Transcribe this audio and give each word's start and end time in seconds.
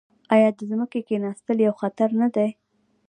آیا 0.33 0.49
د 0.57 0.59
ځمکې 0.71 0.99
کیناستل 1.09 1.57
یو 1.67 1.73
خطر 1.81 2.09
نه 2.21 2.27
دی؟ 2.35 2.49